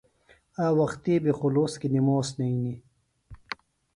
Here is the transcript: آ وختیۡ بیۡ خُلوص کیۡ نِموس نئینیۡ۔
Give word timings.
آ 0.63 0.65
وختیۡ 0.79 1.19
بیۡ 1.23 1.35
خُلوص 1.39 1.73
کیۡ 1.79 1.91
نِموس 1.93 2.29
نئینیۡ۔ 2.37 2.79